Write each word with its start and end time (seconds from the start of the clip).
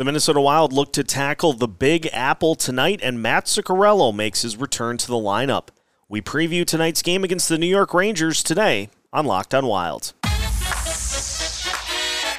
The 0.00 0.06
Minnesota 0.06 0.40
Wild 0.40 0.72
look 0.72 0.94
to 0.94 1.04
tackle 1.04 1.52
the 1.52 1.68
Big 1.68 2.08
Apple 2.10 2.54
tonight, 2.54 3.00
and 3.02 3.20
Mats 3.20 3.54
Zuccarello 3.54 4.14
makes 4.14 4.40
his 4.40 4.56
return 4.56 4.96
to 4.96 5.06
the 5.06 5.12
lineup. 5.12 5.68
We 6.08 6.22
preview 6.22 6.64
tonight's 6.64 7.02
game 7.02 7.22
against 7.22 7.50
the 7.50 7.58
New 7.58 7.66
York 7.66 7.92
Rangers 7.92 8.42
today 8.42 8.88
on 9.12 9.26
Locked 9.26 9.52
on 9.52 9.66
Wild. 9.66 10.14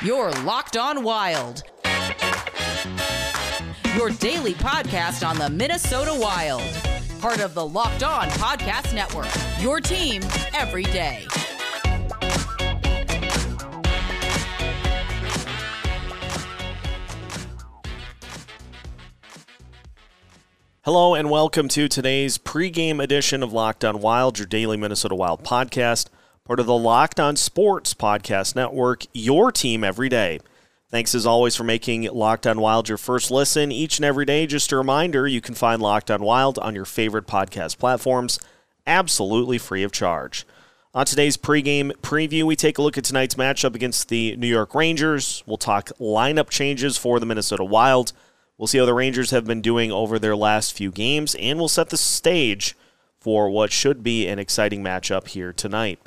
You're 0.01 0.31
Locked 0.43 0.75
on 0.75 1.03
Wild. 1.03 1.61
Your 3.95 4.09
daily 4.09 4.55
podcast 4.55 5.23
on 5.23 5.37
the 5.37 5.51
Minnesota 5.51 6.17
Wild. 6.19 6.63
Part 7.19 7.41
of 7.41 7.53
the 7.53 7.67
Locked 7.67 8.01
On 8.01 8.27
Podcast 8.29 8.95
Network. 8.95 9.29
Your 9.59 9.79
team 9.79 10.23
every 10.55 10.85
day. 10.85 11.27
Hello 20.83 21.13
and 21.13 21.29
welcome 21.29 21.67
to 21.67 21.87
today's 21.87 22.39
pregame 22.39 23.03
edition 23.03 23.43
of 23.43 23.53
Locked 23.53 23.85
On 23.85 24.01
Wild, 24.01 24.39
your 24.39 24.47
daily 24.47 24.77
Minnesota 24.77 25.13
Wild 25.13 25.43
podcast, 25.43 26.09
part 26.43 26.59
of 26.59 26.65
the 26.65 26.75
Locked 26.75 27.19
On 27.19 27.35
Sports 27.35 27.93
Podcast 27.93 28.55
Network, 28.55 29.05
your 29.13 29.51
team 29.51 29.83
every 29.83 30.09
day. 30.09 30.39
Thanks 30.89 31.13
as 31.13 31.23
always 31.23 31.55
for 31.55 31.63
making 31.63 32.05
Locked 32.05 32.47
On 32.47 32.59
Wild 32.59 32.89
your 32.89 32.97
first 32.97 33.29
listen 33.29 33.71
each 33.71 33.99
and 33.99 34.05
every 34.05 34.25
day. 34.25 34.47
Just 34.47 34.71
a 34.71 34.77
reminder, 34.77 35.27
you 35.27 35.39
can 35.39 35.53
find 35.53 35.83
Locked 35.83 36.09
On 36.09 36.23
Wild 36.23 36.57
on 36.57 36.73
your 36.73 36.85
favorite 36.85 37.27
podcast 37.27 37.77
platforms, 37.77 38.39
absolutely 38.87 39.59
free 39.59 39.83
of 39.83 39.91
charge. 39.91 40.47
On 40.95 41.05
today's 41.05 41.37
pregame 41.37 41.91
preview, 41.97 42.41
we 42.41 42.55
take 42.55 42.79
a 42.79 42.81
look 42.81 42.97
at 42.97 43.03
tonight's 43.03 43.35
matchup 43.35 43.75
against 43.75 44.09
the 44.09 44.35
New 44.35 44.47
York 44.47 44.73
Rangers. 44.73 45.43
We'll 45.45 45.57
talk 45.57 45.91
lineup 45.99 46.49
changes 46.49 46.97
for 46.97 47.19
the 47.19 47.27
Minnesota 47.27 47.63
Wild. 47.63 48.13
We'll 48.61 48.67
see 48.67 48.77
how 48.77 48.85
the 48.85 48.93
Rangers 48.93 49.31
have 49.31 49.45
been 49.45 49.61
doing 49.61 49.91
over 49.91 50.19
their 50.19 50.35
last 50.35 50.73
few 50.73 50.91
games, 50.91 51.33
and 51.33 51.57
we'll 51.57 51.67
set 51.67 51.89
the 51.89 51.97
stage 51.97 52.77
for 53.19 53.49
what 53.49 53.71
should 53.71 54.03
be 54.03 54.27
an 54.27 54.37
exciting 54.37 54.83
matchup 54.83 55.29
here 55.29 55.51
tonight. 55.51 55.99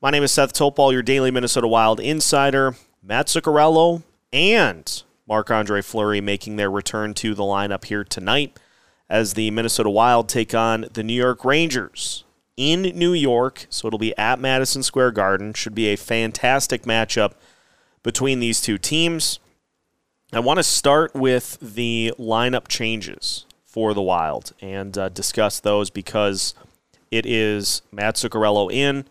My 0.00 0.10
name 0.10 0.24
is 0.24 0.32
Seth 0.32 0.52
Topol, 0.52 0.90
your 0.90 1.04
daily 1.04 1.30
Minnesota 1.30 1.68
Wild 1.68 2.00
insider. 2.00 2.74
Mats 3.04 3.36
Zuccarello 3.36 4.02
and 4.32 5.04
Marc 5.28 5.48
Andre 5.52 5.80
Fleury 5.80 6.20
making 6.20 6.56
their 6.56 6.72
return 6.72 7.14
to 7.14 7.36
the 7.36 7.44
lineup 7.44 7.84
here 7.84 8.02
tonight 8.02 8.58
as 9.08 9.34
the 9.34 9.52
Minnesota 9.52 9.88
Wild 9.88 10.28
take 10.28 10.56
on 10.56 10.86
the 10.92 11.04
New 11.04 11.14
York 11.14 11.44
Rangers 11.44 12.24
in 12.56 12.82
New 12.82 13.12
York. 13.12 13.66
So 13.70 13.86
it'll 13.86 14.00
be 14.00 14.18
at 14.18 14.40
Madison 14.40 14.82
Square 14.82 15.12
Garden. 15.12 15.54
Should 15.54 15.76
be 15.76 15.86
a 15.86 15.96
fantastic 15.96 16.82
matchup 16.82 17.34
between 18.02 18.40
these 18.40 18.60
two 18.60 18.76
teams. 18.76 19.38
I 20.34 20.40
want 20.40 20.56
to 20.56 20.62
start 20.62 21.14
with 21.14 21.58
the 21.60 22.14
lineup 22.18 22.66
changes 22.66 23.44
for 23.66 23.92
the 23.92 24.00
Wild 24.00 24.54
and 24.62 24.96
uh, 24.96 25.10
discuss 25.10 25.60
those 25.60 25.90
because 25.90 26.54
it 27.10 27.26
is 27.26 27.82
Mats 27.92 28.24
Zuccarello 28.24 28.72
in, 28.72 29.04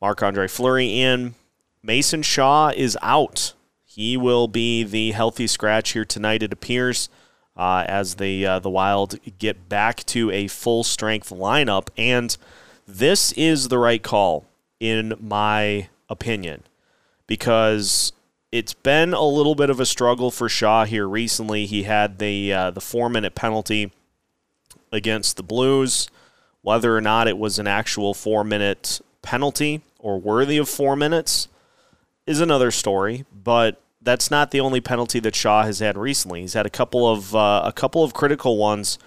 Marc 0.00 0.20
Andre 0.20 0.48
Fleury 0.48 1.00
in, 1.00 1.36
Mason 1.80 2.22
Shaw 2.22 2.72
is 2.74 2.98
out. 3.02 3.52
He 3.84 4.16
will 4.16 4.48
be 4.48 4.82
the 4.82 5.12
healthy 5.12 5.46
scratch 5.46 5.90
here 5.90 6.04
tonight, 6.04 6.42
it 6.42 6.52
appears, 6.52 7.08
uh, 7.56 7.84
as 7.86 8.16
the 8.16 8.44
uh, 8.44 8.58
the 8.58 8.68
Wild 8.68 9.14
get 9.38 9.68
back 9.68 10.04
to 10.06 10.28
a 10.32 10.48
full 10.48 10.82
strength 10.82 11.30
lineup, 11.30 11.88
and 11.96 12.36
this 12.84 13.30
is 13.34 13.68
the 13.68 13.78
right 13.78 14.02
call 14.02 14.44
in 14.80 15.14
my 15.20 15.88
opinion 16.08 16.64
because 17.28 18.12
it's 18.50 18.74
been 18.74 19.12
a 19.12 19.24
little 19.24 19.54
bit 19.54 19.70
of 19.70 19.80
a 19.80 19.86
struggle 19.86 20.30
for 20.30 20.48
Shaw 20.48 20.84
here 20.84 21.06
recently. 21.06 21.66
He 21.66 21.82
had 21.82 22.18
the 22.18 22.52
uh, 22.52 22.70
the 22.70 22.80
four 22.80 23.08
minute 23.08 23.34
penalty 23.34 23.92
against 24.92 25.36
the 25.36 25.42
Blues. 25.42 26.08
Whether 26.62 26.96
or 26.96 27.00
not 27.00 27.28
it 27.28 27.38
was 27.38 27.58
an 27.58 27.66
actual 27.66 28.14
four 28.14 28.44
minute 28.44 29.00
penalty 29.22 29.82
or 29.98 30.18
worthy 30.18 30.58
of 30.58 30.68
four 30.68 30.96
minutes 30.96 31.48
is 32.26 32.40
another 32.40 32.70
story. 32.70 33.24
But 33.32 33.80
that's 34.00 34.30
not 34.30 34.50
the 34.50 34.60
only 34.60 34.80
penalty 34.80 35.20
that 35.20 35.34
Shaw 35.34 35.64
has 35.64 35.80
had 35.80 35.98
recently. 35.98 36.40
He's 36.40 36.54
had 36.54 36.66
a 36.66 36.70
couple 36.70 37.10
of 37.10 37.34
uh, 37.34 37.62
a 37.64 37.72
couple 37.72 38.02
of 38.02 38.14
critical 38.14 38.56
ones 38.56 38.98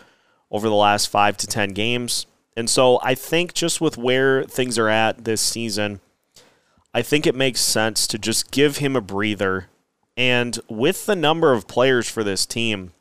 over 0.51 0.69
the 0.69 0.75
last 0.75 1.07
five 1.07 1.37
to 1.37 1.47
ten 1.47 1.69
games. 1.69 2.27
And 2.55 2.69
so 2.69 2.99
I 3.01 3.15
think 3.15 3.53
just 3.53 3.81
with 3.81 3.97
where 3.97 4.43
things 4.43 4.77
are 4.77 4.89
at 4.89 5.23
this 5.23 5.41
season 5.41 6.01
I 6.93 7.01
think 7.01 7.25
it 7.25 7.35
makes 7.35 7.61
sense 7.61 8.05
to 8.07 8.17
just 8.17 8.51
give 8.51 8.77
him 8.77 8.95
a 8.95 9.01
breather. 9.01 9.67
And 10.17 10.59
with 10.69 11.05
the 11.05 11.15
number 11.15 11.53
of 11.53 11.67
players 11.67 12.09
for 12.09 12.23
this 12.23 12.45
team 12.45 12.91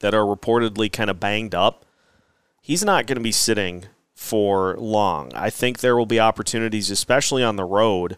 that 0.00 0.14
are 0.14 0.24
reportedly 0.24 0.90
kind 0.90 1.10
of 1.10 1.20
banged 1.20 1.54
up, 1.54 1.84
he's 2.60 2.84
not 2.84 3.06
going 3.06 3.18
to 3.18 3.22
be 3.22 3.32
sitting 3.32 3.84
for 4.14 4.76
long. 4.78 5.32
I 5.34 5.50
think 5.50 5.78
there 5.78 5.96
will 5.96 6.06
be 6.06 6.20
opportunities, 6.20 6.90
especially 6.90 7.42
on 7.42 7.56
the 7.56 7.64
road, 7.64 8.16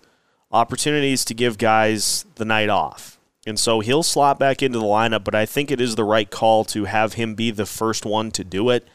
opportunities 0.52 1.24
to 1.24 1.34
give 1.34 1.58
guys 1.58 2.24
the 2.36 2.44
night 2.44 2.68
off. 2.68 3.18
And 3.46 3.58
so 3.58 3.80
he'll 3.80 4.02
slot 4.02 4.38
back 4.38 4.62
into 4.62 4.78
the 4.78 4.84
lineup, 4.84 5.24
but 5.24 5.34
I 5.34 5.44
think 5.44 5.70
it 5.70 5.80
is 5.80 5.96
the 5.96 6.04
right 6.04 6.30
call 6.30 6.64
to 6.66 6.84
have 6.84 7.14
him 7.14 7.34
be 7.34 7.50
the 7.50 7.66
first 7.66 8.06
one 8.06 8.30
to 8.32 8.44
do 8.44 8.70
it. 8.70 8.86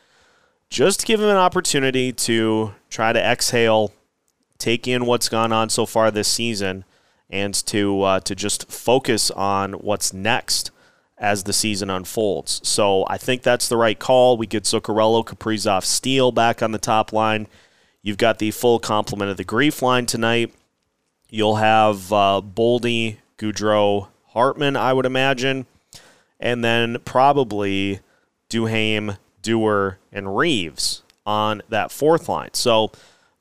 Just 0.70 1.06
give 1.06 1.20
him 1.20 1.30
an 1.30 1.36
opportunity 1.36 2.14
to 2.14 2.74
try 2.90 3.12
to 3.12 3.20
exhale 3.20 3.92
take 4.60 4.88
in 4.88 5.06
what's 5.06 5.30
gone 5.30 5.52
on 5.52 5.70
so 5.70 5.86
far 5.86 6.12
this 6.12 6.28
season 6.28 6.86
and 7.30 7.54
to 7.54 8.02
uh, 8.02 8.20
to 8.22 8.36
just 8.36 8.72
focus 8.72 9.32
on 9.32 9.74
what's 9.74 10.14
next 10.14 10.72
as 11.18 11.44
the 11.44 11.54
season 11.54 11.90
unfolds. 11.90 12.62
So 12.64 13.06
I 13.10 13.18
think 13.18 13.42
that's 13.42 13.68
the 13.68 13.78
right 13.78 14.00
call. 14.00 14.38
We 14.38 14.48
get 14.48 14.64
Zuccarello, 14.64 15.26
Kaprizov, 15.26 15.84
Steel 15.84 16.32
back 16.32 16.64
on 16.64 16.72
the 16.72 16.78
top 16.78 17.12
line. 17.12 17.48
You've 18.02 18.18
got 18.18 18.40
the 18.40 18.52
full 18.52 18.80
complement 18.80 19.30
of 19.30 19.38
the 19.38 19.44
GREEF 19.44 19.82
line 19.82 20.06
tonight. 20.06 20.54
You'll 21.30 21.58
have 21.58 22.12
uh, 22.14 22.42
Boldy, 22.42 23.18
Gaudreau, 23.38 24.08
Hartman, 24.28 24.78
I 24.78 24.94
would 24.94 25.06
imagine, 25.06 25.66
and 26.40 26.64
then 26.64 27.00
probably 27.04 28.00
Duhaime, 28.50 29.18
Dewar, 29.42 30.00
and 30.12 30.38
Reaves 30.38 31.04
on 31.26 31.62
that 31.70 31.92
fourth 31.92 32.30
line. 32.30 32.54
So 32.54 32.92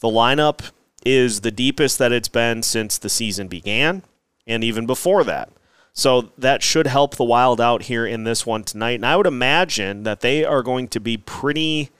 the 0.00 0.08
lineup 0.08 0.70
is 1.04 1.40
the 1.40 1.50
deepest 1.50 1.98
that 1.98 2.12
it's 2.12 2.28
been 2.28 2.62
since 2.62 2.98
the 2.98 3.08
season 3.08 3.48
began 3.48 4.02
and 4.46 4.64
even 4.64 4.86
before 4.86 5.24
that. 5.24 5.50
So 5.92 6.32
that 6.38 6.62
should 6.62 6.86
help 6.86 7.16
the 7.16 7.24
Wild 7.24 7.60
out 7.60 7.82
here 7.82 8.06
in 8.06 8.24
this 8.24 8.46
one 8.46 8.62
tonight. 8.62 8.94
And 8.94 9.06
I 9.06 9.16
would 9.16 9.26
imagine 9.26 10.04
that 10.04 10.20
they 10.20 10.44
are 10.44 10.62
going 10.62 10.88
to 10.88 11.00
be 11.00 11.16
pretty 11.16 11.90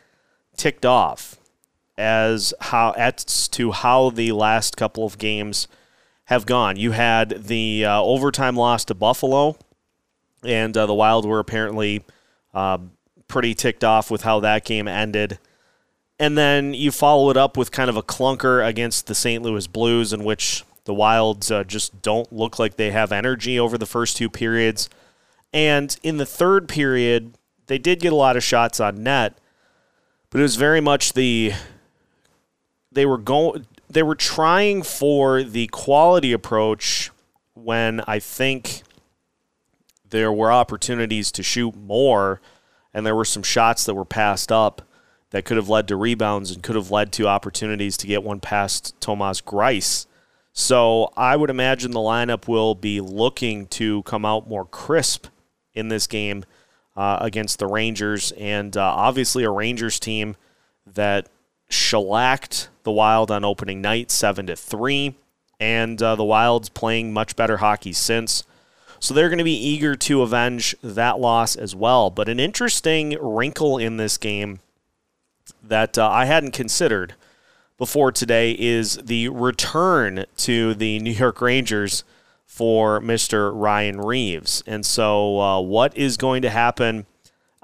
ticked 0.57 0.87
off 0.87 1.37
as 1.97 2.55
how 2.61 2.93
as 2.93 3.49
to 3.49 3.73
how 3.73 4.11
the 4.11 4.33
last 4.33 4.77
couple 4.77 5.05
of 5.05 5.19
games 5.19 5.67
have 6.27 6.47
gone. 6.47 6.77
You 6.77 6.93
had 6.93 7.45
the 7.45 7.85
uh, 7.85 8.01
overtime 8.01 8.55
loss 8.55 8.85
to 8.85 8.95
Buffalo, 8.95 9.57
and 10.45 10.77
uh, 10.77 10.87
the 10.87 10.95
Wild 10.95 11.27
were 11.27 11.41
apparently 11.41 12.05
uh, 12.55 12.79
pretty 13.27 13.55
ticked 13.55 13.83
off 13.83 14.11
with 14.11 14.23
how 14.23 14.39
that 14.41 14.65
game 14.65 14.87
ended 14.87 15.39
and 16.19 16.37
then 16.37 16.75
you 16.75 16.91
follow 16.91 17.31
it 17.31 17.37
up 17.37 17.57
with 17.57 17.71
kind 17.71 17.89
of 17.89 17.97
a 17.97 18.03
clunker 18.03 18.67
against 18.67 19.07
the 19.07 19.15
St. 19.15 19.43
Louis 19.43 19.67
Blues, 19.67 20.13
in 20.13 20.25
which 20.25 20.65
the 20.85 20.95
Wilds 20.95 21.51
uh, 21.51 21.65
just 21.65 22.03
don't 22.03 22.33
look 22.33 22.59
like 22.59 22.77
they 22.77 22.91
have 22.91 23.13
energy 23.13 23.59
over 23.59 23.79
the 23.79 23.87
first 23.87 24.17
two 24.17 24.29
periods. 24.29 24.89
And 25.53 25.97
in 26.03 26.17
the 26.17 26.27
third 26.27 26.69
period, 26.69 27.35
they 27.67 27.79
did 27.79 28.01
get 28.01 28.13
a 28.13 28.17
lot 28.17 28.37
of 28.37 28.43
shots 28.43 28.81
on 28.81 29.03
net, 29.03 29.39
but 30.31 30.41
it 30.41 30.43
was 30.43 30.57
very 30.57 30.81
much 30.81 31.13
the 31.13 31.53
they 32.91 33.07
were 33.07 33.19
going 33.19 33.67
they 33.91 34.03
were 34.03 34.15
trying 34.15 34.83
for 34.83 35.43
the 35.43 35.67
quality 35.69 36.33
approach 36.33 37.11
when 37.55 38.01
I 38.07 38.19
think 38.19 38.83
there 40.09 40.33
were 40.33 40.51
opportunities 40.51 41.31
to 41.33 41.43
shoot 41.43 41.77
more 41.77 42.41
and 42.93 43.05
there 43.05 43.15
were 43.15 43.25
some 43.25 43.43
shots 43.43 43.85
that 43.85 43.95
were 43.95 44.05
passed 44.05 44.51
up 44.51 44.83
that 45.31 45.45
could 45.45 45.57
have 45.57 45.69
led 45.69 45.89
to 45.89 45.97
rebounds 45.97 46.51
and 46.51 46.63
could 46.63 46.77
have 46.77 46.91
led 46.91 47.13
to 47.13 47.29
opportunities 47.29 47.97
to 47.99 48.07
get 48.07 48.23
one 48.23 48.41
past 48.41 48.99
Thomas 49.01 49.41
Greiss. 49.41 50.07
So 50.53 51.13
I 51.17 51.37
would 51.37 51.51
imagine 51.51 51.93
the 51.93 52.01
lineup 52.01 52.49
will 52.49 52.75
be 52.75 53.01
looking 53.01 53.67
to 53.69 54.03
come 54.05 54.25
out 54.25 54.49
more 54.49 54.65
crisp 54.65 55.27
in 55.75 55.89
this 55.89 56.07
game 56.07 56.45
uh, 56.97 57.19
against 57.21 57.61
the 57.61 57.67
Rangers, 57.69 58.33
and 58.33 58.77
uh, 58.77 58.83
obviously 58.83 59.45
a 59.45 59.51
Rangers 59.51 60.01
team 60.01 60.37
that 60.85 61.29
shellacked 61.69 62.71
the 62.83 62.91
Wild 62.91 63.31
on 63.31 63.45
opening 63.45 63.81
night, 63.81 64.11
seven 64.11 64.47
to 64.47 64.57
three, 64.57 65.15
and 65.61 66.03
uh, 66.03 66.17
the 66.17 66.25
Wild's 66.25 66.71
playing 66.71 67.13
much 67.13 67.37
better 67.37 67.59
hockey 67.59 67.93
since. 67.93 68.43
So 68.99 69.15
they're 69.15 69.29
going 69.29 69.39
to 69.39 69.45
be 69.45 69.53
eager 69.53 69.95
to 69.95 70.23
avenge 70.23 70.75
that 70.83 71.21
loss 71.21 71.55
as 71.55 71.77
well. 71.77 72.11
But 72.11 72.29
an 72.29 72.41
interesting 72.41 73.17
wrinkle 73.21 73.79
in 73.79 73.97
this 73.97 74.17
game 74.17 74.59
that 75.63 75.99
uh, 75.99 76.09
I 76.09 76.25
hadn't 76.25 76.53
considered 76.53 77.15
before 77.77 78.11
today 78.11 78.53
is 78.53 78.97
the 78.97 79.29
return 79.29 80.25
to 80.39 80.75
the 80.75 80.99
New 81.01 81.13
York 81.13 81.41
Rangers 81.41 82.05
for 82.47 83.01
Mr. 83.01 83.53
Ryan 83.55 84.01
Reaves. 84.01 84.63
And 84.67 84.85
so, 84.85 85.41
uh, 85.41 85.61
what 85.61 85.97
is 85.97 86.17
going 86.17 86.43
to 86.43 86.51
happen 86.51 87.07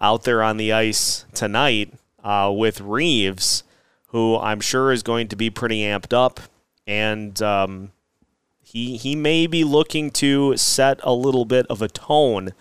out 0.01 0.25
there 0.25 0.43
on 0.43 0.57
the 0.57 0.73
ice 0.73 1.25
tonight 1.35 1.93
uh, 2.23 2.53
with 2.55 2.81
Reaves, 2.81 3.65
who 4.09 4.37
I'm 4.39 4.61
sure 4.61 4.93
is 4.93 5.03
going 5.03 5.29
to 5.29 5.37
be 5.37 5.51
pretty 5.51 5.81
amped 5.81 6.13
up, 6.13 6.41
and 6.87 7.41
um, 7.43 7.93
he 8.63 8.97
he 8.97 9.17
may 9.17 9.47
be 9.47 9.65
looking 9.65 10.11
to 10.13 10.57
set 10.57 11.01
a 11.03 11.13
little 11.13 11.45
bit 11.45 11.67
of 11.67 11.83
a 11.83 11.89
tone 11.89 12.53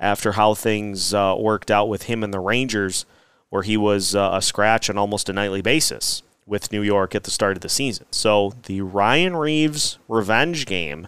after 0.00 0.32
how 0.32 0.54
things 0.54 1.14
uh, 1.14 1.36
worked 1.38 1.70
out 1.70 1.88
with 1.88 2.04
him 2.04 2.24
and 2.24 2.34
the 2.34 2.40
Rangers, 2.40 3.04
where 3.52 3.62
he 3.62 3.76
was 3.76 4.14
uh, 4.14 4.30
a 4.32 4.40
scratch 4.40 4.88
on 4.88 4.96
almost 4.96 5.28
a 5.28 5.32
nightly 5.32 5.60
basis 5.60 6.22
with 6.46 6.72
New 6.72 6.80
York 6.80 7.14
at 7.14 7.24
the 7.24 7.30
start 7.30 7.54
of 7.54 7.60
the 7.60 7.68
season. 7.68 8.06
So 8.10 8.54
the 8.62 8.80
Ryan 8.80 9.36
Reaves 9.36 9.98
revenge 10.08 10.64
game 10.64 11.06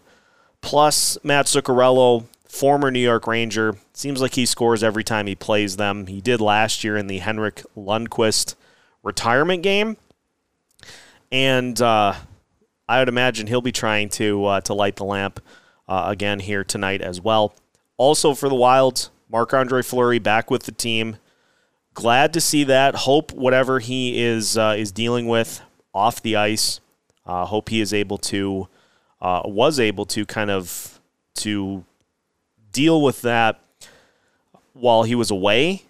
plus 0.61 1.17
Mats 1.25 1.57
Zuccarello, 1.57 2.27
former 2.47 2.91
New 2.91 3.01
York 3.01 3.27
Ranger. 3.27 3.79
Seems 3.95 4.21
like 4.21 4.35
he 4.35 4.45
scores 4.45 4.83
every 4.83 5.03
time 5.03 5.27
he 5.27 5.35
plays 5.35 5.79
them. 5.79 6.07
He 6.07 6.21
did 6.21 6.43
last 6.43 6.85
year 6.85 6.99
in 6.99 7.07
the 7.07 7.21
Henrik 7.21 7.63
Lundqvist 7.75 8.57
retirement 9.03 9.63
game. 9.63 9.97
And 11.33 11.81
uh, 11.81 12.13
I 12.87 12.99
would 12.99 13.09
imagine 13.09 13.47
he'll 13.47 13.63
be 13.63 13.73
trying 13.73 14.11
to 14.11 14.45
uh, 14.45 14.61
to 14.61 14.75
light 14.75 14.97
the 14.97 15.05
lamp 15.05 15.41
uh, 15.89 16.05
again 16.09 16.41
here 16.41 16.63
tonight 16.63 17.01
as 17.01 17.23
well. 17.23 17.55
Also 17.97 18.35
for 18.35 18.51
the 18.51 18.55
Wilds, 18.55 19.09
Marc 19.31 19.55
Andre 19.55 19.81
Fleury 19.81 20.19
back 20.19 20.51
with 20.51 20.65
the 20.65 20.73
team. 20.73 21.17
Glad 21.95 22.33
to 22.33 22.41
see 22.41 22.65
that. 22.65 22.95
Hope 22.95 23.33
whatever 23.33 23.79
he 23.79 24.21
is 24.23 24.59
uh, 24.59 24.75
is 24.77 24.91
dealing 24.91 25.27
with 25.27 25.63
off 25.95 26.21
the 26.21 26.37
ice. 26.37 26.81
Uh, 27.25 27.47
hope 27.47 27.69
he 27.69 27.81
is 27.81 27.95
able 27.95 28.19
to 28.19 28.69
uh, 29.21 29.43
was 29.45 29.81
able 29.81 30.05
to 30.05 30.27
kind 30.27 30.51
of 30.51 31.01
to 31.35 31.85
deal 32.73 33.01
with 33.01 33.23
that 33.23 33.61
while 34.75 35.05
he 35.05 35.15
was 35.15 35.31
away. 35.31 35.85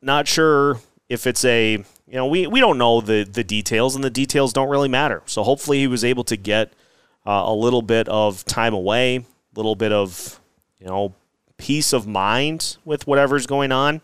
Not 0.00 0.28
sure 0.28 0.80
if 1.08 1.26
it's 1.26 1.44
a 1.44 1.72
you 1.72 2.14
know 2.14 2.26
we, 2.26 2.46
we 2.46 2.60
don't 2.60 2.78
know 2.78 3.00
the 3.00 3.24
the 3.24 3.42
details 3.42 3.94
and 3.94 4.04
the 4.04 4.10
details 4.10 4.52
don't 4.52 4.68
really 4.68 4.88
matter. 4.88 5.22
So 5.26 5.42
hopefully 5.42 5.78
he 5.78 5.86
was 5.86 6.04
able 6.04 6.24
to 6.24 6.36
get 6.36 6.72
uh, 7.26 7.44
a 7.46 7.54
little 7.54 7.82
bit 7.82 8.08
of 8.08 8.44
time 8.44 8.74
away, 8.74 9.16
a 9.16 9.24
little 9.56 9.74
bit 9.74 9.92
of 9.92 10.38
you 10.78 10.86
know 10.86 11.14
peace 11.56 11.92
of 11.92 12.06
mind 12.06 12.76
with 12.84 13.06
whatever's 13.06 13.46
going 13.46 13.72
on, 13.72 14.02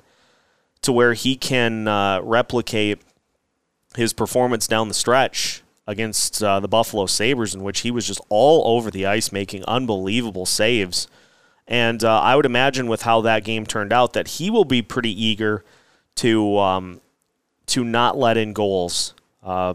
to 0.84 0.92
where 0.92 1.14
he 1.14 1.34
can 1.34 1.88
uh, 1.88 2.20
replicate 2.22 3.00
his 3.96 4.12
performance 4.12 4.66
down 4.66 4.88
the 4.88 4.94
stretch 4.94 5.62
against 5.86 6.42
uh, 6.42 6.60
the 6.60 6.68
Buffalo 6.68 7.06
Sabres, 7.06 7.54
in 7.54 7.62
which 7.62 7.80
he 7.80 7.90
was 7.90 8.06
just 8.06 8.20
all 8.28 8.76
over 8.76 8.90
the 8.90 9.06
ice 9.06 9.32
making 9.32 9.64
unbelievable 9.64 10.46
saves. 10.46 11.08
And 11.66 12.04
uh, 12.04 12.20
I 12.20 12.36
would 12.36 12.44
imagine 12.44 12.86
with 12.86 13.02
how 13.02 13.22
that 13.22 13.44
game 13.44 13.64
turned 13.64 13.92
out 13.92 14.12
that 14.12 14.28
he 14.28 14.50
will 14.50 14.66
be 14.66 14.82
pretty 14.82 15.10
eager 15.10 15.64
to 16.16 16.58
um, 16.58 17.00
to 17.66 17.82
not 17.82 18.18
let 18.18 18.36
in 18.36 18.52
goals 18.52 19.14
uh, 19.42 19.74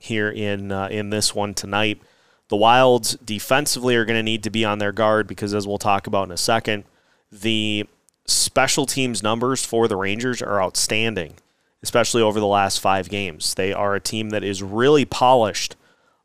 here 0.00 0.30
in 0.30 0.72
uh, 0.72 0.88
in 0.88 1.10
this 1.10 1.34
one 1.34 1.54
tonight. 1.54 2.02
The 2.48 2.56
Wilds 2.56 3.14
defensively 3.16 3.94
are 3.94 4.04
going 4.04 4.18
to 4.18 4.22
need 4.22 4.42
to 4.42 4.50
be 4.50 4.64
on 4.64 4.78
their 4.78 4.92
guard 4.92 5.28
because, 5.28 5.54
as 5.54 5.68
we'll 5.68 5.78
talk 5.78 6.08
about 6.08 6.26
in 6.28 6.32
a 6.32 6.36
second, 6.36 6.84
the 7.30 7.86
special 8.28 8.86
teams 8.86 9.22
numbers 9.22 9.64
for 9.64 9.88
the 9.88 9.96
Rangers 9.96 10.40
are 10.40 10.62
outstanding 10.62 11.34
especially 11.82 12.22
over 12.22 12.40
the 12.40 12.46
last 12.46 12.80
five 12.80 13.08
games. 13.08 13.54
They 13.54 13.72
are 13.72 13.94
a 13.94 14.00
team 14.00 14.30
that 14.30 14.44
is 14.44 14.62
really 14.62 15.04
polished 15.04 15.76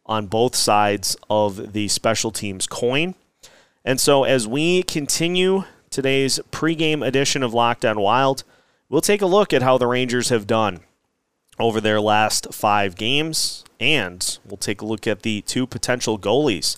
on 0.05 0.27
both 0.27 0.55
sides 0.55 1.15
of 1.29 1.73
the 1.73 1.87
special 1.87 2.31
teams 2.31 2.67
coin. 2.67 3.15
And 3.85 3.99
so 3.99 4.23
as 4.23 4.47
we 4.47 4.83
continue 4.83 5.63
today's 5.89 6.39
pregame 6.51 7.05
edition 7.05 7.43
of 7.43 7.53
Locked 7.53 7.85
On 7.85 7.99
Wild, 7.99 8.43
we'll 8.89 9.01
take 9.01 9.21
a 9.21 9.27
look 9.27 9.53
at 9.53 9.61
how 9.61 9.77
the 9.77 9.87
Rangers 9.87 10.29
have 10.29 10.47
done 10.47 10.81
over 11.59 11.79
their 11.79 12.01
last 12.01 12.53
five 12.53 12.95
games, 12.95 13.63
and 13.79 14.39
we'll 14.43 14.57
take 14.57 14.81
a 14.81 14.85
look 14.85 15.05
at 15.05 15.21
the 15.21 15.41
two 15.41 15.67
potential 15.67 16.17
goalies 16.17 16.77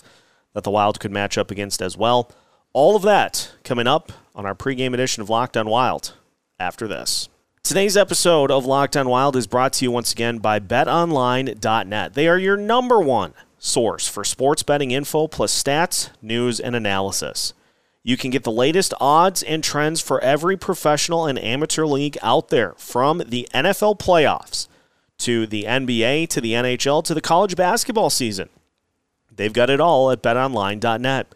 that 0.52 0.64
the 0.64 0.70
Wild 0.70 1.00
could 1.00 1.10
match 1.10 1.38
up 1.38 1.50
against 1.50 1.80
as 1.80 1.96
well. 1.96 2.30
All 2.72 2.94
of 2.94 3.02
that 3.02 3.52
coming 3.64 3.86
up 3.86 4.12
on 4.36 4.46
our 4.46 4.54
pregame 4.54 4.94
edition 4.94 5.22
of 5.22 5.30
Locked 5.30 5.56
On 5.56 5.68
Wild 5.68 6.12
after 6.60 6.86
this. 6.86 7.28
Today's 7.62 7.96
episode 7.96 8.50
of 8.52 8.66
Locked 8.66 8.96
On 8.96 9.08
Wild 9.08 9.34
is 9.34 9.48
brought 9.48 9.72
to 9.72 9.84
you 9.84 9.90
once 9.90 10.12
again 10.12 10.38
by 10.38 10.60
betonline.net. 10.60 12.14
They 12.14 12.28
are 12.28 12.38
your 12.38 12.56
number 12.56 13.00
one 13.00 13.32
source 13.58 14.06
for 14.06 14.22
sports 14.22 14.62
betting 14.62 14.92
info 14.92 15.26
plus 15.26 15.60
stats, 15.60 16.10
news, 16.22 16.60
and 16.60 16.76
analysis. 16.76 17.54
You 18.04 18.16
can 18.16 18.30
get 18.30 18.44
the 18.44 18.52
latest 18.52 18.94
odds 19.00 19.42
and 19.42 19.64
trends 19.64 20.00
for 20.00 20.20
every 20.20 20.56
professional 20.56 21.26
and 21.26 21.38
amateur 21.40 21.86
league 21.86 22.16
out 22.22 22.50
there, 22.50 22.74
from 22.76 23.18
the 23.26 23.48
NFL 23.52 23.98
playoffs 23.98 24.68
to 25.18 25.46
the 25.46 25.64
NBA 25.64 26.28
to 26.28 26.40
the 26.40 26.52
NHL 26.52 27.02
to 27.02 27.14
the 27.14 27.20
college 27.20 27.56
basketball 27.56 28.10
season. 28.10 28.48
They've 29.34 29.52
got 29.52 29.70
it 29.70 29.80
all 29.80 30.10
at 30.12 30.22
betonline.net. 30.22 31.34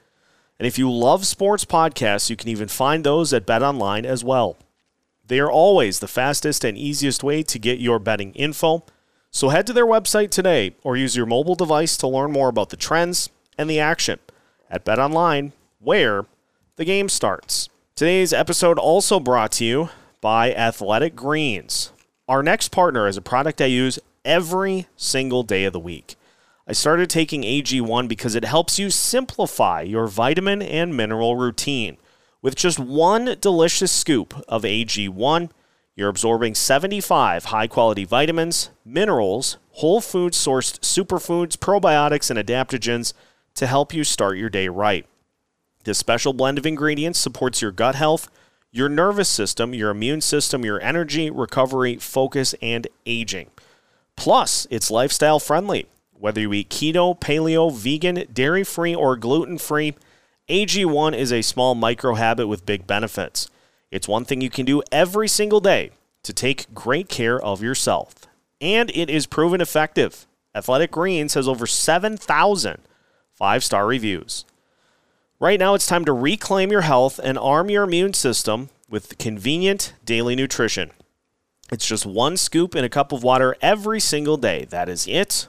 And 0.60 0.66
if 0.66 0.78
you 0.78 0.92
love 0.92 1.24
sports 1.24 1.64
podcasts, 1.64 2.28
you 2.28 2.36
can 2.36 2.50
even 2.50 2.68
find 2.68 3.02
those 3.02 3.32
at 3.32 3.46
betonline 3.46 4.04
as 4.04 4.22
well. 4.22 4.58
They 5.26 5.40
are 5.40 5.50
always 5.50 6.00
the 6.00 6.06
fastest 6.06 6.64
and 6.64 6.76
easiest 6.76 7.24
way 7.24 7.42
to 7.44 7.58
get 7.58 7.80
your 7.80 7.98
betting 7.98 8.34
info. 8.34 8.84
So 9.30 9.48
head 9.48 9.66
to 9.68 9.72
their 9.72 9.86
website 9.86 10.28
today 10.28 10.74
or 10.82 10.98
use 10.98 11.16
your 11.16 11.24
mobile 11.24 11.54
device 11.54 11.96
to 11.96 12.06
learn 12.06 12.32
more 12.32 12.50
about 12.50 12.68
the 12.68 12.76
trends 12.76 13.30
and 13.56 13.70
the 13.70 13.80
action 13.80 14.18
at 14.68 14.84
BetOnline, 14.84 15.52
where 15.78 16.26
the 16.76 16.84
game 16.84 17.08
starts. 17.08 17.70
Today's 17.96 18.34
episode 18.34 18.78
also 18.78 19.18
brought 19.18 19.52
to 19.52 19.64
you 19.64 19.88
by 20.20 20.52
Athletic 20.52 21.16
Greens. 21.16 21.90
Our 22.28 22.42
next 22.42 22.68
partner 22.68 23.08
is 23.08 23.16
a 23.16 23.22
product 23.22 23.62
I 23.62 23.64
use 23.64 23.98
every 24.26 24.88
single 24.94 25.42
day 25.42 25.64
of 25.64 25.72
the 25.72 25.80
week. 25.80 26.16
I 26.66 26.72
started 26.72 27.10
taking 27.10 27.42
AG1 27.42 28.06
because 28.08 28.34
it 28.34 28.44
helps 28.44 28.78
you 28.78 28.90
simplify 28.90 29.82
your 29.82 30.06
vitamin 30.06 30.62
and 30.62 30.96
mineral 30.96 31.36
routine. 31.36 31.96
With 32.42 32.54
just 32.54 32.78
one 32.78 33.36
delicious 33.40 33.92
scoop 33.92 34.34
of 34.48 34.62
AG1, 34.62 35.50
you're 35.96 36.08
absorbing 36.08 36.54
75 36.54 37.46
high 37.46 37.66
quality 37.66 38.04
vitamins, 38.04 38.70
minerals, 38.84 39.58
whole 39.72 40.00
food 40.00 40.32
sourced 40.32 40.78
superfoods, 40.80 41.56
probiotics, 41.56 42.30
and 42.30 42.38
adaptogens 42.38 43.12
to 43.54 43.66
help 43.66 43.92
you 43.92 44.04
start 44.04 44.38
your 44.38 44.48
day 44.48 44.68
right. 44.68 45.06
This 45.84 45.98
special 45.98 46.32
blend 46.32 46.58
of 46.58 46.66
ingredients 46.66 47.18
supports 47.18 47.60
your 47.60 47.72
gut 47.72 47.94
health, 47.94 48.30
your 48.70 48.88
nervous 48.88 49.28
system, 49.28 49.74
your 49.74 49.90
immune 49.90 50.20
system, 50.20 50.64
your 50.64 50.80
energy, 50.80 51.30
recovery, 51.30 51.96
focus, 51.96 52.54
and 52.62 52.86
aging. 53.06 53.50
Plus, 54.16 54.66
it's 54.70 54.90
lifestyle 54.90 55.40
friendly. 55.40 55.86
Whether 56.20 56.42
you 56.42 56.52
eat 56.52 56.68
keto, 56.68 57.18
paleo, 57.18 57.74
vegan, 57.74 58.26
dairy 58.30 58.62
free, 58.62 58.94
or 58.94 59.16
gluten 59.16 59.56
free, 59.56 59.94
AG1 60.50 61.16
is 61.16 61.32
a 61.32 61.40
small 61.40 61.74
micro 61.74 62.14
habit 62.14 62.46
with 62.46 62.66
big 62.66 62.86
benefits. 62.86 63.48
It's 63.90 64.06
one 64.06 64.26
thing 64.26 64.42
you 64.42 64.50
can 64.50 64.66
do 64.66 64.82
every 64.92 65.28
single 65.28 65.60
day 65.60 65.92
to 66.22 66.34
take 66.34 66.72
great 66.74 67.08
care 67.08 67.40
of 67.40 67.62
yourself. 67.62 68.26
And 68.60 68.90
it 68.90 69.08
is 69.08 69.26
proven 69.26 69.62
effective. 69.62 70.26
Athletic 70.54 70.90
Greens 70.90 71.34
has 71.34 71.48
over 71.48 71.66
7,000 71.66 72.82
five 73.40 73.64
star 73.64 73.86
reviews. 73.86 74.44
Right 75.40 75.58
now, 75.58 75.72
it's 75.72 75.86
time 75.86 76.04
to 76.04 76.12
reclaim 76.12 76.70
your 76.70 76.82
health 76.82 77.18
and 77.24 77.38
arm 77.38 77.70
your 77.70 77.84
immune 77.84 78.12
system 78.12 78.68
with 78.90 79.16
convenient 79.16 79.94
daily 80.04 80.36
nutrition. 80.36 80.90
It's 81.72 81.86
just 81.86 82.04
one 82.04 82.36
scoop 82.36 82.76
in 82.76 82.84
a 82.84 82.90
cup 82.90 83.12
of 83.12 83.22
water 83.22 83.56
every 83.62 83.98
single 83.98 84.36
day. 84.36 84.66
That 84.66 84.90
is 84.90 85.06
it. 85.06 85.48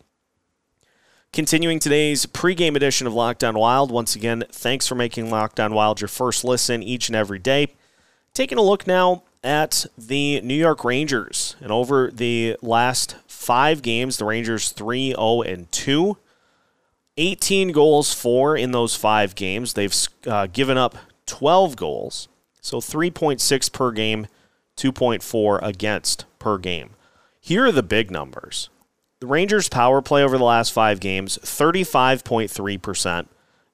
Continuing 1.33 1.79
today's 1.79 2.25
pregame 2.25 2.75
edition 2.75 3.07
of 3.07 3.13
Locked 3.13 3.41
On 3.41 3.57
Wild, 3.57 3.89
once 3.89 4.17
again, 4.17 4.43
thanks 4.51 4.85
for 4.85 4.95
making 4.95 5.29
Locked 5.29 5.61
On 5.61 5.73
Wild 5.73 6.01
your 6.01 6.09
first 6.09 6.43
listen 6.43 6.83
each 6.83 7.07
and 7.07 7.15
every 7.15 7.39
day. 7.39 7.69
Taking 8.33 8.57
a 8.57 8.61
look 8.61 8.85
now 8.85 9.23
at 9.41 9.85
the 9.97 10.41
New 10.41 10.53
York 10.53 10.83
Rangers. 10.83 11.55
And 11.61 11.71
over 11.71 12.11
the 12.11 12.57
last 12.61 13.15
five 13.27 13.81
games, 13.81 14.17
the 14.17 14.25
Rangers 14.25 14.73
3 14.73 15.11
0 15.11 15.41
and 15.43 15.71
2. 15.71 16.17
18 17.15 17.71
goals 17.71 18.13
for 18.13 18.57
in 18.57 18.73
those 18.73 18.97
five 18.97 19.33
games. 19.33 19.71
They've 19.71 19.95
uh, 20.27 20.47
given 20.47 20.77
up 20.77 20.97
12 21.27 21.77
goals. 21.77 22.27
So 22.59 22.79
3.6 22.79 23.71
per 23.71 23.91
game, 23.93 24.27
2.4 24.75 25.59
against 25.63 26.25
per 26.39 26.57
game. 26.57 26.89
Here 27.39 27.67
are 27.67 27.71
the 27.71 27.83
big 27.83 28.11
numbers. 28.11 28.69
The 29.21 29.27
Rangers' 29.27 29.69
power 29.69 30.01
play 30.01 30.21
over 30.23 30.37
the 30.39 30.43
last 30.43 30.73
five 30.73 30.99
games, 30.99 31.37
35.3%. 31.43 33.27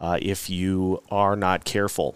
uh, 0.00 0.18
if 0.20 0.50
you 0.50 1.02
are 1.10 1.34
not 1.34 1.64
careful. 1.64 2.14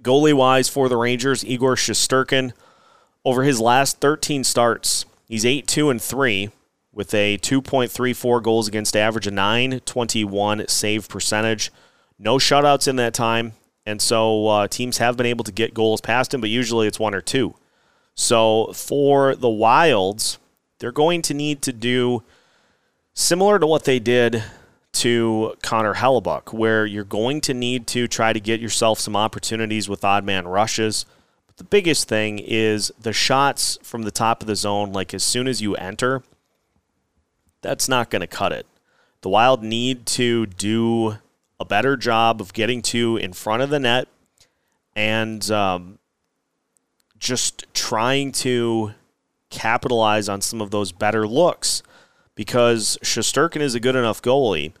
Goalie 0.00 0.32
wise 0.32 0.70
for 0.70 0.88
the 0.88 0.96
Rangers, 0.96 1.44
Igor 1.44 1.74
Shesterkin, 1.74 2.54
over 3.22 3.42
his 3.42 3.60
last 3.60 4.00
13 4.00 4.42
starts, 4.42 5.04
he's 5.28 5.44
8 5.44 5.66
2 5.66 5.90
and 5.90 6.00
3 6.00 6.48
with 6.90 7.12
a 7.12 7.36
2.34 7.36 8.42
goals 8.42 8.66
against 8.66 8.96
average, 8.96 9.26
a 9.26 9.30
921 9.30 10.66
save 10.68 11.06
percentage. 11.06 11.70
No 12.18 12.38
shutouts 12.38 12.88
in 12.88 12.96
that 12.96 13.12
time. 13.12 13.52
And 13.90 14.00
so 14.00 14.46
uh, 14.46 14.68
teams 14.68 14.98
have 14.98 15.16
been 15.16 15.26
able 15.26 15.44
to 15.44 15.52
get 15.52 15.74
goals 15.74 16.00
past 16.00 16.32
him, 16.32 16.40
but 16.40 16.48
usually 16.48 16.86
it's 16.86 17.00
one 17.00 17.14
or 17.14 17.20
two. 17.20 17.54
So 18.14 18.72
for 18.72 19.34
the 19.34 19.48
Wilds, 19.48 20.38
they're 20.78 20.92
going 20.92 21.22
to 21.22 21.34
need 21.34 21.60
to 21.62 21.72
do 21.72 22.22
similar 23.14 23.58
to 23.58 23.66
what 23.66 23.84
they 23.84 23.98
did 23.98 24.44
to 24.92 25.56
Connor 25.62 25.94
Hellebuyck, 25.94 26.52
where 26.52 26.86
you're 26.86 27.04
going 27.04 27.40
to 27.42 27.54
need 27.54 27.86
to 27.88 28.06
try 28.06 28.32
to 28.32 28.40
get 28.40 28.60
yourself 28.60 29.00
some 29.00 29.16
opportunities 29.16 29.88
with 29.88 30.04
odd 30.04 30.24
man 30.24 30.46
rushes. 30.46 31.04
But 31.46 31.56
the 31.56 31.64
biggest 31.64 32.08
thing 32.08 32.38
is 32.38 32.92
the 33.00 33.12
shots 33.12 33.78
from 33.82 34.02
the 34.02 34.10
top 34.10 34.40
of 34.40 34.46
the 34.46 34.56
zone, 34.56 34.92
like 34.92 35.12
as 35.14 35.24
soon 35.24 35.48
as 35.48 35.60
you 35.60 35.74
enter, 35.76 36.22
that's 37.60 37.88
not 37.88 38.10
going 38.10 38.20
to 38.20 38.26
cut 38.26 38.52
it. 38.52 38.66
The 39.22 39.28
Wild 39.28 39.62
need 39.62 40.06
to 40.06 40.46
do 40.46 41.18
a 41.60 41.64
better 41.64 41.96
job 41.96 42.40
of 42.40 42.52
getting 42.54 42.80
to 42.80 43.18
in 43.18 43.34
front 43.34 43.62
of 43.62 43.68
the 43.70 43.78
net 43.78 44.08
and 44.96 45.50
um, 45.50 45.98
just 47.18 47.66
trying 47.74 48.32
to 48.32 48.92
capitalize 49.50 50.28
on 50.28 50.40
some 50.40 50.62
of 50.62 50.70
those 50.70 50.90
better 50.90 51.28
looks 51.28 51.82
because 52.34 52.98
Shesterkin 53.02 53.60
is 53.60 53.74
a 53.74 53.80
good 53.80 53.94
enough 53.94 54.22
goalie 54.22 54.72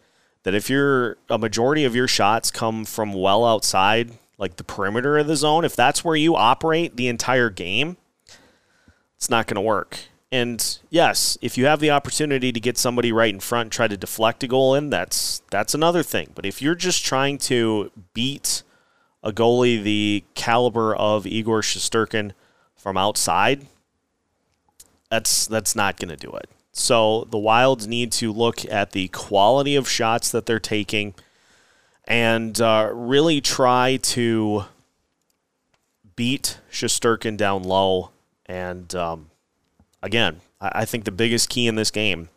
that 0.44 0.54
if 0.54 0.70
you're 0.70 1.18
a 1.28 1.36
majority 1.36 1.84
of 1.84 1.94
your 1.94 2.08
shots 2.08 2.50
come 2.50 2.86
from 2.86 3.12
well 3.12 3.44
outside, 3.44 4.12
like 4.38 4.56
the 4.56 4.64
perimeter 4.64 5.18
of 5.18 5.26
the 5.26 5.36
zone, 5.36 5.66
if 5.66 5.76
that's 5.76 6.02
where 6.02 6.16
you 6.16 6.34
operate 6.34 6.96
the 6.96 7.08
entire 7.08 7.50
game, 7.50 7.98
it's 9.16 9.28
not 9.28 9.46
going 9.46 9.56
to 9.56 9.60
work. 9.60 9.98
And 10.32 10.78
yes, 10.90 11.36
if 11.42 11.58
you 11.58 11.66
have 11.66 11.80
the 11.80 11.90
opportunity 11.90 12.52
to 12.52 12.60
get 12.60 12.78
somebody 12.78 13.10
right 13.10 13.34
in 13.34 13.40
front 13.40 13.66
and 13.66 13.72
try 13.72 13.88
to 13.88 13.96
deflect 13.96 14.44
a 14.44 14.46
goal 14.46 14.74
in, 14.74 14.88
that's 14.90 15.42
that's 15.50 15.74
another 15.74 16.02
thing. 16.02 16.30
But 16.34 16.46
if 16.46 16.62
you're 16.62 16.76
just 16.76 17.04
trying 17.04 17.38
to 17.38 17.90
beat 18.14 18.62
a 19.22 19.32
goalie 19.32 19.82
the 19.82 20.24
caliber 20.34 20.94
of 20.94 21.26
Igor 21.26 21.62
Shesterkin 21.62 22.32
from 22.76 22.96
outside, 22.96 23.66
that's 25.10 25.48
that's 25.48 25.74
not 25.74 25.96
going 25.96 26.10
to 26.10 26.16
do 26.16 26.30
it. 26.30 26.48
So 26.72 27.26
the 27.30 27.38
Wilds 27.38 27.88
need 27.88 28.12
to 28.12 28.32
look 28.32 28.64
at 28.70 28.92
the 28.92 29.08
quality 29.08 29.74
of 29.74 29.88
shots 29.88 30.30
that 30.30 30.46
they're 30.46 30.60
taking 30.60 31.14
and 32.04 32.60
uh, 32.60 32.90
really 32.92 33.40
try 33.40 33.98
to 34.02 34.64
beat 36.14 36.60
Shesterkin 36.70 37.36
down 37.36 37.64
low. 37.64 38.10
And 38.46 38.94
um, 38.94 39.29
again, 40.02 40.40
I, 40.60 40.84
think 40.84 41.04
the 41.04 41.10
biggest 41.10 41.48
key 41.48 41.66
in 41.66 41.74
this 41.74 41.90
game 41.90 42.28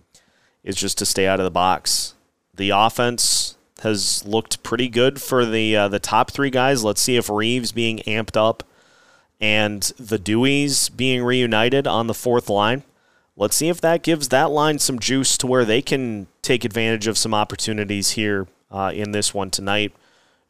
is 0.64 0.76
just 0.76 0.98
to 1.00 1.06
stay 1.06 1.28
out 1.28 1.40
of 1.40 1.44
the 1.44 1.52
box. 1.52 2.16
The 2.54 2.70
offense 2.70 3.58
has 3.82 4.26
looked 4.26 4.64
pretty 4.64 4.88
good 4.88 5.22
for 5.22 5.46
the 5.46 5.76
uh, 5.76 5.88
the 5.90 6.00
top 6.00 6.32
three 6.32 6.50
guys. 6.50 6.84
Let's 6.84 7.02
see 7.02 7.18
if 7.18 7.30
Reaves 7.30 7.72
being 7.72 7.98
amped 8.00 8.38
up 8.38 8.64
and 9.42 9.82
the 10.00 10.18
Deweys 10.18 10.96
being 10.96 11.24
reunited 11.24 11.86
on 11.86 12.08
the 12.08 12.14
fourth 12.14 12.50
line. 12.50 12.84
Let's 13.36 13.56
see 13.56 13.68
if 13.68 13.82
that 13.82 14.04
gives 14.04 14.30
that 14.30 14.52
line 14.52 14.80
some 14.80 15.00
juice 15.00 15.38
to 15.40 15.48
where 15.48 15.66
they 15.66 15.82
can 15.82 16.28
take 16.42 16.64
advantage 16.64 17.08
of 17.08 17.18
some 17.18 17.34
opportunities 17.34 18.12
here 18.12 18.48
uh, 18.72 18.92
in 18.94 19.12
this 19.12 19.34
one 19.34 19.50
tonight. 19.50 19.92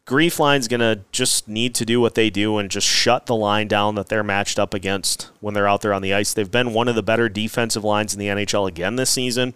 GREEF 0.06 0.38
line's 0.38 0.68
going 0.68 0.82
to 0.82 1.02
just 1.14 1.48
need 1.48 1.74
to 1.76 1.86
do 1.86 2.02
what 2.02 2.16
they 2.16 2.30
do 2.30 2.58
and 2.58 2.70
just 2.70 2.88
shut 2.88 3.26
the 3.26 3.36
line 3.36 3.70
down 3.70 3.96
that 3.96 4.10
they're 4.10 4.24
matched 4.24 4.60
up 4.60 4.74
against 4.74 5.30
when 5.40 5.54
they're 5.54 5.68
out 5.68 5.82
there 5.82 5.94
on 5.94 6.02
the 6.02 6.14
ice. 6.14 6.34
They've 6.34 6.50
been 6.50 6.74
one 6.74 6.90
of 6.90 6.96
the 6.96 7.04
better 7.04 7.30
defensive 7.30 7.86
lines 7.86 8.14
in 8.14 8.20
the 8.20 8.28
NHL 8.28 8.68
again 8.68 8.98
this 8.98 9.10
season. 9.10 9.54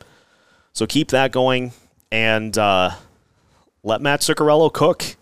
So 0.71 0.85
keep 0.85 1.09
that 1.09 1.33
going 1.33 1.73
and 2.11 2.57
uh, 2.57 2.91
let 3.83 3.99
Mats 3.99 4.29
Zuccarello 4.29 4.71
cook. 4.71 5.17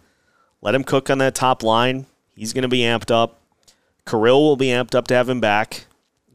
Let 0.61 0.75
him 0.75 0.83
cook 0.83 1.09
on 1.09 1.17
that 1.19 1.33
top 1.33 1.63
line. 1.63 2.05
He's 2.35 2.53
going 2.53 2.63
to 2.63 2.67
be 2.67 2.81
amped 2.81 3.09
up. 3.09 3.39
Kirill 4.07 4.43
will 4.43 4.57
be 4.57 4.67
amped 4.67 4.93
up 4.93 5.07
to 5.07 5.15
have 5.15 5.29
him 5.29 5.39
back. 5.39 5.85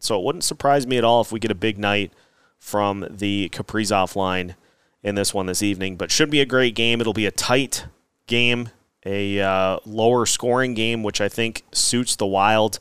So 0.01 0.19
it 0.19 0.25
wouldn't 0.25 0.45
surprise 0.45 0.87
me 0.87 0.99
at 0.99 1.05
all 1.05 1.21
if 1.21 1.31
we 1.31 1.39
get 1.39 1.51
a 1.51 1.57
big 1.57 1.79
night 1.79 2.13
from 2.59 3.07
the 3.09 3.51
Kaprizov 3.51 4.17
line 4.17 4.57
in 5.03 5.15
this 5.15 5.33
one 5.33 5.47
this 5.47 5.63
evening. 5.63 5.97
But 5.97 6.11
should 6.11 6.31
be 6.31 6.41
a 6.41 6.47
great 6.47 6.75
game. 6.75 7.01
It'll 7.01 7.13
be 7.13 7.27
a 7.27 7.31
tight 7.31 7.87
game, 8.27 8.71
a 9.04 9.40
uh, 9.40 9.78
lower 9.85 10.26
scoring 10.26 10.75
game, 10.75 11.02
which 11.02 11.21
I 11.21 11.28
think 11.28 11.64
suits 11.73 12.16
the 12.16 12.26
Wild 12.26 12.78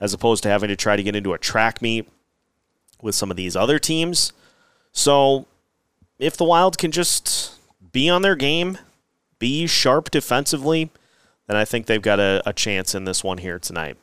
as 0.00 0.12
opposed 0.12 0.42
to 0.42 0.48
having 0.48 0.68
to 0.68 0.76
try 0.76 0.96
to 0.96 1.02
get 1.02 1.16
into 1.16 1.32
a 1.32 1.38
track 1.38 1.80
meet 1.80 2.08
with 3.02 3.14
some 3.14 3.30
of 3.30 3.36
these 3.36 3.56
other 3.56 3.78
teams. 3.78 4.32
So 4.92 5.46
if 6.18 6.36
the 6.36 6.44
Wild 6.44 6.78
can 6.78 6.92
just 6.92 7.54
be 7.92 8.08
on 8.08 8.22
their 8.22 8.36
game, 8.36 8.78
be 9.38 9.66
sharp 9.66 10.10
defensively, 10.10 10.90
then 11.46 11.56
I 11.56 11.64
think 11.64 11.86
they've 11.86 12.02
got 12.02 12.20
a, 12.20 12.42
a 12.46 12.52
chance 12.52 12.94
in 12.94 13.04
this 13.04 13.22
one 13.22 13.38
here 13.38 13.58
tonight. 13.58 13.96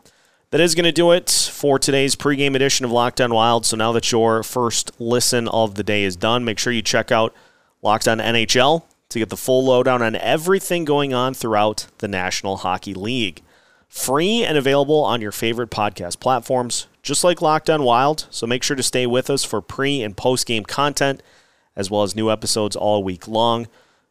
That 0.52 0.62
is 0.62 0.76
going 0.76 0.86
to 0.86 0.92
do 0.92 1.12
it 1.12 1.32
for 1.52 1.80
today's 1.80 2.16
pregame 2.16 2.56
edition 2.56 2.86
of 2.86 2.92
Locked 2.92 3.20
On 3.20 3.34
Wild. 3.34 3.66
So 3.66 3.76
now 3.76 3.92
that 3.94 4.12
your 4.12 4.44
first 4.44 4.92
listen 5.00 5.48
of 5.48 5.76
the 5.76 5.84
day 5.84 6.04
is 6.04 6.16
done, 6.16 6.46
make 6.46 6.60
sure 6.60 6.72
you 6.72 6.84
check 6.84 7.12
out 7.12 7.34
Locked 7.82 8.08
On 8.08 8.20
NHL 8.20 8.84
to 9.14 9.20
get 9.20 9.30
the 9.30 9.38
full 9.38 9.66
lowdown 9.66 10.02
on 10.02 10.16
everything 10.16 10.86
going 10.86 11.14
on 11.14 11.34
throughout 11.34 11.88
the 12.00 12.08
National 12.08 12.58
Hockey 12.58 12.94
League. 12.94 13.42
Free 13.88 14.44
and 14.44 14.58
available 14.58 15.04
on 15.04 15.22
your 15.22 15.32
favorite 15.32 15.70
podcast 15.70 16.20
platforms, 16.20 16.88
just 17.04 17.24
like 17.24 17.42
Locked 17.42 17.70
On 17.70 17.84
Wild. 17.84 18.28
So 18.32 18.48
make 18.48 18.64
sure 18.64 18.76
to 18.76 18.82
stay 18.82 19.06
with 19.06 19.30
us 19.30 19.44
for 19.44 19.62
pre 19.62 20.02
and 20.02 20.18
post 20.18 20.48
game 20.48 20.64
content, 20.64 21.22
as 21.76 21.92
well 21.92 22.02
as 22.02 22.16
new 22.16 22.32
episodes 22.32 22.76
all 22.76 23.04
week 23.04 23.28
long. 23.28 23.68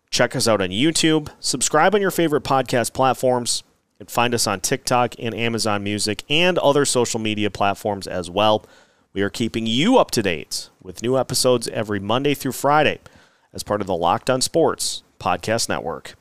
Check 0.09 0.37
us 0.37 0.47
out 0.47 0.61
on 0.61 0.68
YouTube. 0.68 1.30
Subscribe 1.40 1.97
on 1.97 2.00
your 2.00 2.12
favorite 2.12 2.44
podcast 2.44 2.92
platforms. 2.92 3.64
And 3.99 4.11
find 4.11 4.35
us 4.35 4.49
on 4.49 4.61
TikTok 4.61 5.14
and 5.21 5.32
Amazon 5.32 5.85
Music 5.85 6.25
and 6.28 6.59
other 6.59 6.85
social 6.85 7.21
media 7.21 7.50
platforms 7.50 8.09
as 8.09 8.28
well. 8.28 8.66
We 9.12 9.23
are 9.23 9.30
keeping 9.30 9.64
you 9.64 9.97
up 9.97 10.11
to 10.12 10.23
date 10.23 10.71
with 10.82 11.02
new 11.02 11.16
episodes 11.16 11.68
every 11.68 12.00
Monday 12.00 12.35
through 12.35 12.52
Friday 12.52 12.99
as 13.54 13.62
part 13.62 13.80
of 13.80 13.87
the 13.87 13.97
Locked 13.97 14.30
On 14.30 14.40
Sports 14.40 15.02
Podcast 15.18 15.68
Network. 15.68 16.14